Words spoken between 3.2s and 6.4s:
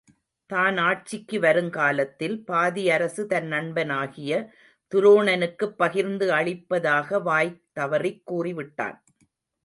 தன் நண்பனாகிய துரோணனுக்குப் பகிர்ந்து